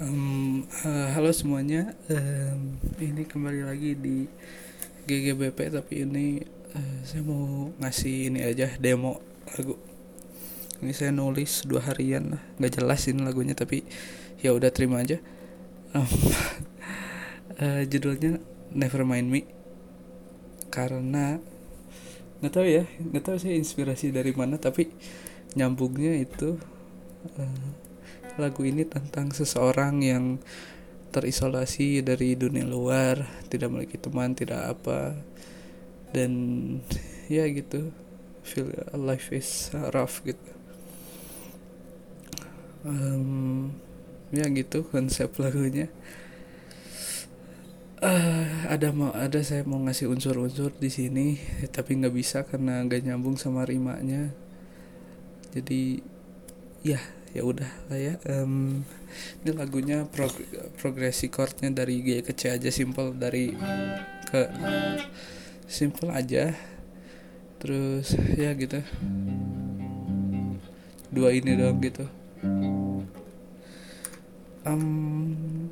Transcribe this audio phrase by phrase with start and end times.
[0.00, 4.24] Um, uh, halo semuanya, um, ini kembali lagi di
[5.04, 6.40] GGBP tapi ini
[6.72, 9.20] uh, saya mau ngasih ini aja demo
[9.52, 9.76] lagu.
[10.80, 13.84] Ini saya nulis dua harian lah, nggak jelas ini lagunya tapi
[14.40, 15.20] ya udah terima aja.
[15.92, 16.08] Um,
[17.60, 18.40] uh, judulnya
[18.72, 19.44] Nevermind Me
[20.72, 21.44] karena
[22.40, 24.88] nggak tahu ya, nggak tahu saya inspirasi dari mana tapi
[25.60, 26.56] nyambungnya itu.
[27.36, 27.89] Uh,
[28.38, 30.24] lagu ini tentang seseorang yang
[31.10, 35.18] terisolasi dari dunia luar, tidak memiliki teman, tidak apa,
[36.14, 36.32] dan
[37.26, 37.90] ya gitu,
[38.46, 40.50] feel life is rough gitu.
[42.86, 43.74] Um,
[44.30, 45.90] ya gitu konsep lagunya.
[48.00, 51.36] Uh, ada mau ada saya mau ngasih unsur-unsur di sini,
[51.68, 54.32] tapi nggak bisa karena nggak nyambung sama rimanya.
[55.52, 56.00] Jadi
[56.80, 58.82] ya ya udah lah ya um,
[59.42, 60.34] ini lagunya prog
[60.78, 63.54] progresi chordnya dari G ke C aja simple dari
[64.30, 64.50] ke
[65.70, 66.50] simple aja.
[67.62, 68.82] Terus ya gitu.
[71.10, 72.06] Dua ini dong gitu.
[74.66, 75.70] Um,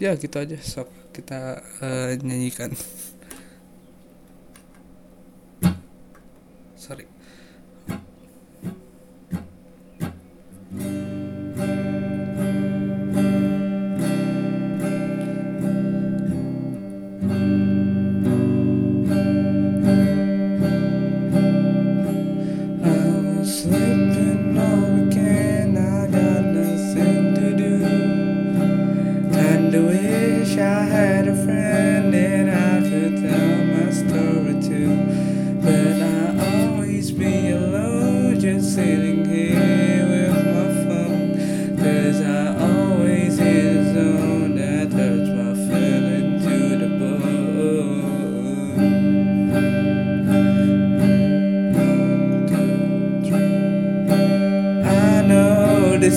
[0.00, 2.72] ya gitu aja sok kita uh, nyanyikan.
[6.76, 7.21] Sorry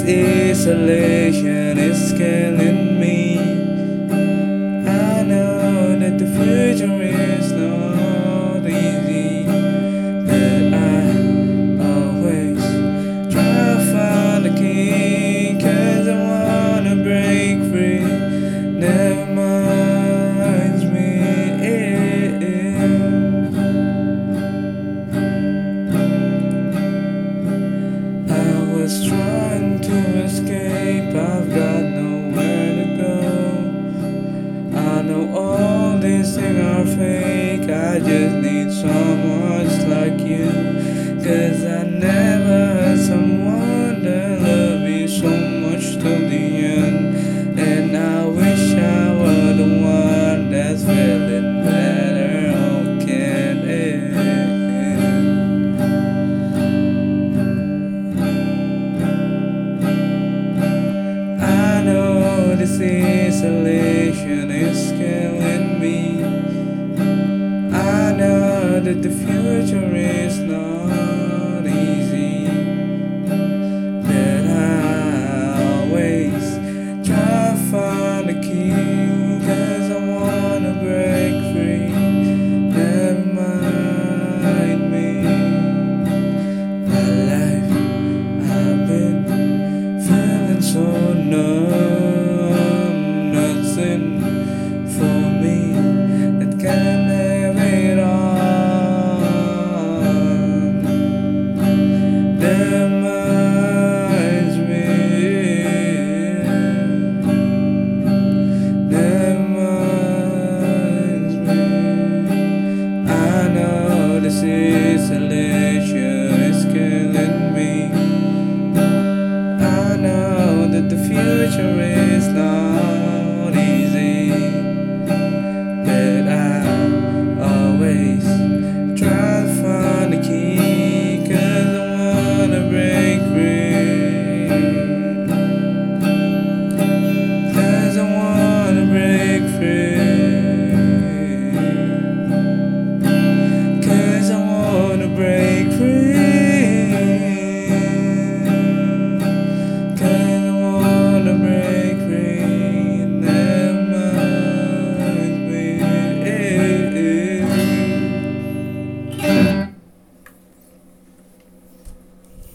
[0.07, 2.94] isolation is killing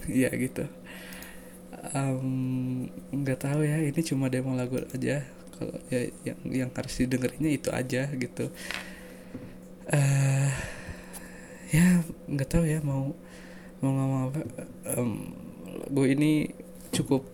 [0.09, 0.65] ya gitu.
[3.11, 5.25] Nggak um, tahu ya ini cuma demo lagu aja.
[5.57, 8.49] Kalau ya yang yang harus didengarnya itu aja gitu.
[9.91, 10.51] Uh,
[11.73, 13.13] ya nggak tahu ya mau
[13.81, 14.41] mau ngomong apa.
[14.97, 15.33] Um,
[15.89, 16.53] lagu ini
[16.93, 17.25] cukup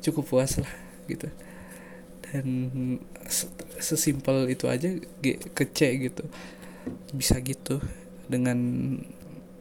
[0.00, 0.72] cukup puas lah
[1.08, 1.28] gitu.
[2.26, 2.46] Dan
[3.78, 4.90] sesimpel itu aja
[5.52, 6.24] kece gitu.
[7.14, 7.80] Bisa gitu
[8.26, 8.58] dengan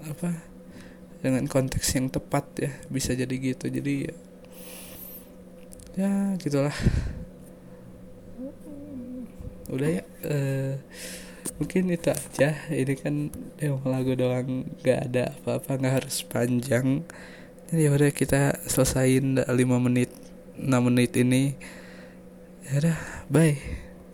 [0.06, 0.55] apa
[1.20, 3.70] dengan konteks yang tepat ya bisa jadi gitu.
[3.70, 4.16] Jadi ya,
[5.96, 6.76] ya gitulah.
[9.72, 10.74] Udah ya uh,
[11.58, 12.50] mungkin itu aja.
[12.72, 13.30] Ini kan
[13.60, 17.04] demo lagu doang nggak ada apa-apa nggak harus panjang.
[17.72, 19.52] Jadi ya udah kita selesain 5
[19.82, 20.12] menit
[20.58, 21.58] 6 menit ini.
[22.66, 22.98] Ya udah
[23.30, 23.85] bye